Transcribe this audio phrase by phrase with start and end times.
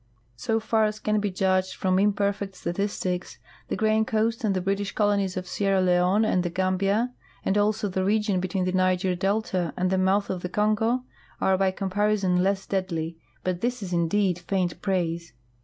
[0.35, 2.55] So far as can be judged 6 THE GOLD COAST, ASHANTI, AND KUMASSI from imperfect
[2.55, 7.13] statistics, the Grain coast and the British colo nies of Sierra Leone and the Gambia,
[7.45, 11.03] and also the region be tween the Niger delta and the mouth of the Kongo,
[11.39, 15.33] are by com parison less deadly, but this is indeed faint praise.